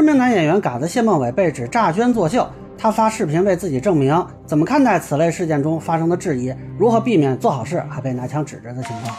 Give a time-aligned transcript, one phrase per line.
[0.00, 6.54] 知名男演员嘎子谢孟伟被指诈捐作秀，他发视频为自己证明，怎么看待此类事件中发生的质疑？
[6.78, 9.14] 如何避免做好事还被拿枪指着的情况？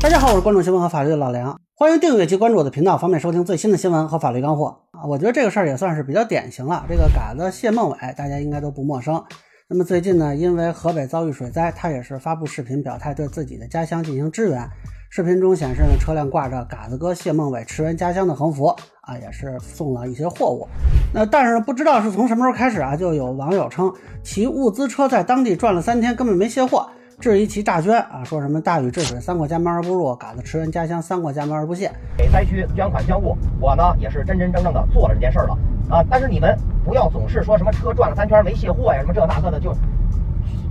[0.00, 5.02] 大家好，我是关注新闻和法律的老梁，欢迎订阅及关注我的频道，方便收听最新的新闻和法律干货啊！
[5.08, 6.86] 我觉得这个事儿也算是比较典型了。
[6.88, 9.20] 这个嘎子谢孟伟，大家应该都不陌生。
[9.68, 14.70] 那么最近呢，因为河北遭遇水灾，他也是发布视频表态，对自己的家乡进行支援。
[15.12, 18.66] 视频中显示呢，车辆挂着“嘎子哥谢孟伟驰援家乡”的横幅
[19.00, 20.68] 啊，也是送了一些货物。
[21.12, 26.88] 那但是不知道是从什么时候开始啊，就有网友称其物资车在当地转了三天，根本没卸货，
[27.18, 31.90] 质疑其诈捐啊，说什么大禹治水三过家门而不入，嘎子驰援家乡三过家门而不谢。
[32.16, 36.06] 给灾区捐款捐物，我呢也是真真正正的做了这件事儿了啊。
[36.08, 39.74] 但是你们不要总是说什么车转了三圈没卸货呀，什么这那个的就。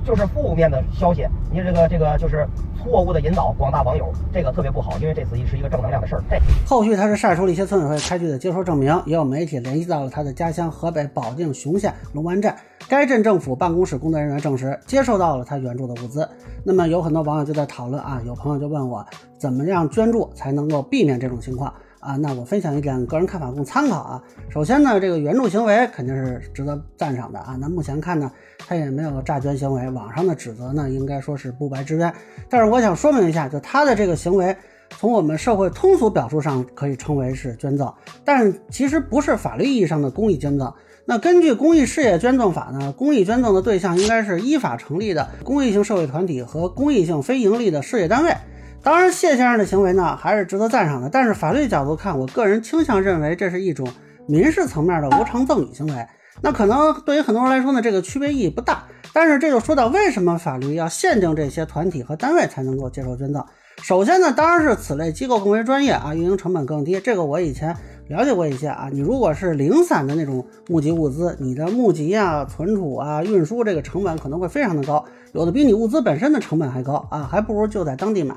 [0.10, 2.44] 就是负面的消息，你这个这个就是
[2.82, 6.24] 错误的引导广大网友，这个特别不好，因为这次是一个正能量的事儿。
[6.28, 12.52] 这后续他是晒出了一些村委会开具的接收证明，也有媒体联系到了他的家乡河北保定雄县龙湾镇，
[12.88, 16.28] 该镇政府办公室工作人员证实接受到了他援助的物资。
[16.64, 19.06] 那么有很多网友就在讨论啊，有朋友就问我，
[19.38, 21.72] 怎么样捐助才能够避免这种情况？
[22.00, 24.24] 啊，那我分享一点个人看法供参考啊。
[24.50, 27.58] 首先呢，这个援助行为肯定是值得赞赏的啊。
[27.60, 32.14] 那目前看呢，他也没有诈捐行为，网上的指责呢，应该说是不白之冤。
[32.50, 34.56] 但是我想说明一下，就他的这个行为，
[34.92, 40.74] 从我们社会通俗表述上可以称为是捐赠，但其实不是法律意义上的公益捐赠。
[41.06, 48.34] 那根据公益事业捐赠法呢，公益捐赠的对象应该是依法成立的公益性社会团体和公益性非盈利的事业单位。
[48.82, 51.10] 当然，谢先生的行为呢，还是值得赞赏的。
[51.10, 53.88] 但是法律角度看，我个人倾向认为这是一种
[54.26, 56.08] 民事层面的无偿赠与行为。
[56.42, 58.84] 那可能对于很多人来说呢，这个区别意义不大。
[59.12, 63.44] 但是这就说到为什么法律要限定这些团体和单位才能够接受捐赠。
[63.82, 67.00] 首先呢，当然是此类机构更为专业啊，运营成本更低。
[67.02, 67.76] 这个我以前
[68.08, 68.88] 了解过一些啊。
[68.92, 75.04] 你如果是零散的那种募集物资，你的募集啊、存储啊、运输这个成本可能会非常的高，
[75.34, 78.36] 有的比你物资本身的成本还高啊，还不如就在当地买。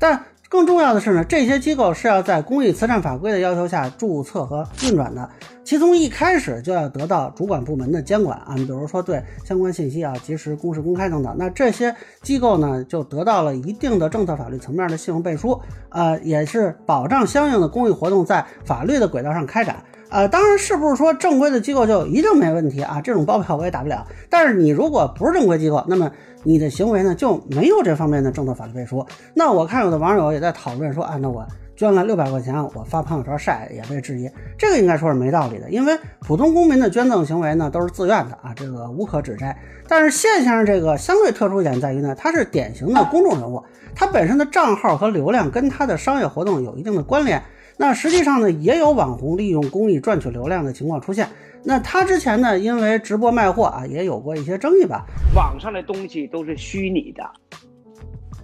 [0.00, 5.30] 但更重要的是呢，这些机构是要在公益慈善法规的要求下注册和运转的，
[5.62, 8.56] 其从一开始就要得到主管部门的监管啊。
[8.56, 19.76] 比如说对相关信息啊及时公示公开等等，那这些机构呢就得到了一定的政策法律层面的信用背书，呃，也是保障相应的公益活动在法律的轨道上开展。
[20.10, 23.00] 呃，当然是不是说正规的机构就一定没问题啊？
[23.00, 24.04] 这种包票我也打不了。
[24.28, 26.10] 但是你如果不是正规机构，那么
[26.42, 29.06] 你的行为呢就没有这方面的政策法律背书。
[29.34, 34.28] 那我看有的网友也在讨论说，啊，那我捐了六百块钱，我发朋友圈晒也被质疑，
[34.58, 35.70] 这个应该说是没道理的。
[35.70, 39.56] 因为普通公民的捐赠行为呢都是自愿的啊，这个无可指摘。
[39.86, 43.62] 但是谢先生这个相对特殊一点在于呢，他是典型的公众人物，
[43.94, 47.40] 他本身的账号和流量跟他的商业活动有一定的关联。
[47.80, 51.26] 那实际上呢，也有网红利用公益赚取流量的情况出现。
[51.64, 55.06] 那他之前呢，因为直播卖货啊，也有过一些争议吧。
[55.34, 57.22] 网上的东西都是虚拟的。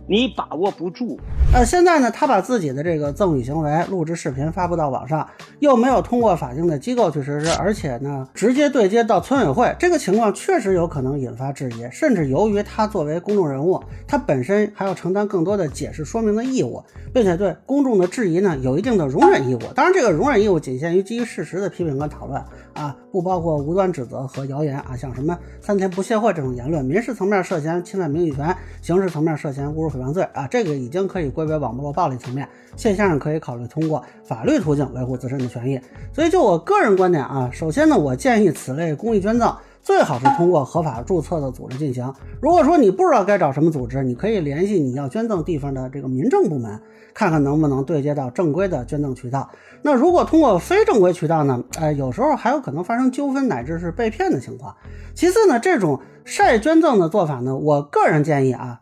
[0.09, 1.19] 你把握不住，
[1.53, 5.27] 呃，现在呢，他把自己的这个赠与行为录制视频发布到网上，
[5.59, 16.81] 又没有通过法定的机构去实施，而且呢，直接对接到村委会，这个情况确实有可能引发质疑，甚至由于他作为公众人物，他本身还要承担更多的解释说明的义务，
[17.13, 19.61] 并且对公众的质疑呢有一定的容忍义务。
[19.75, 22.41] 当然，这个容忍义务仅限于基于事实的批评和讨论
[22.75, 29.96] 啊，不包括无端指责和谣言啊，像什么三天不卸货这种言论，民事层面涉嫌侵犯名誉权，刑事层面涉嫌侮辱。
[29.97, 32.49] 诽谤罪啊，这个已经可以归为网络暴力层面。
[32.77, 35.81] 线下可以考虑通过法律途径维护自身的权益。
[36.13, 42.13] 所以，就我个人观点啊，首先呢，我建议此类公益捐赠最好是通过合法注册的组织进行。
[42.43, 46.79] 如果说你不知道该找什么组织，你可以联系你要捐赠地方的这个民政部门，
[47.15, 49.49] 看看能不能对接到正规的捐赠渠道。
[49.81, 51.63] 那如果通过非正规渠道呢？
[51.79, 54.75] 哎，有时候还有可能发生纠纷乃至是被骗的情况。
[55.15, 58.81] 其次呢，这种晒捐赠的做法呢，我个人建议啊。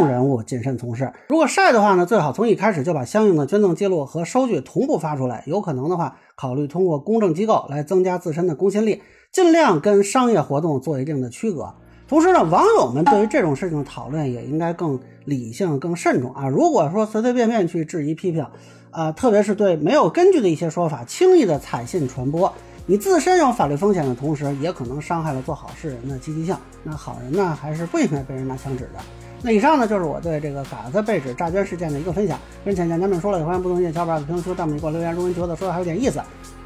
[0.00, 1.12] 人物谨慎从事。
[1.28, 5.42] 如果晒的话呢，最好从一开始就把相应的捐赠记录和收据同步发出来。
[5.46, 11.74] 有可能的话，考虑通过公证机构来增加自身的公信力，尽量跟商业活动做一定的区隔。
[12.06, 16.48] 同时呢，网友们对于这种事情的讨论也应该更理性、更慎重啊。
[16.48, 18.46] 如果说随随便便去质疑、批评，
[18.90, 22.52] 啊，特别是对没有根据的一些说法轻易的采信传播，
[22.86, 26.54] 你自身有法律风险的同时，也可能伤害了做好事人的积极性。
[26.82, 29.00] 那好人呢，还是不应该被人拿枪指的。
[29.46, 32.38] 那以上呢，就是我对这个嘎子被指诈捐事件的一个分享。
[32.64, 35.12] 跟浅浅咱们说了，有欢迎不同意见小伙伴在评论区弹幕里给我留言。
[35.12, 36.18] 如果您觉得说的还有点意思，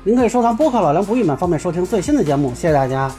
[0.04, 2.50] 您可以收藏播客老梁不郁闷，方便收听最新的节目。
[2.54, 3.10] 谢谢大家。